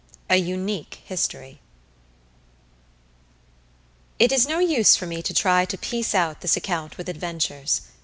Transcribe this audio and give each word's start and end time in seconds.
A 0.31 0.37
Unique 0.37 0.97
History 1.05 1.61
It 4.17 4.31
is 4.31 4.47
no 4.47 4.57
use 4.57 4.95
for 4.95 5.05
me 5.05 5.21
to 5.21 5.31
try 5.31 5.63
to 5.65 5.77
piece 5.77 6.15
out 6.15 6.41
this 6.41 6.57
account 6.57 6.97
with 6.97 7.07
adventures. 7.07 7.81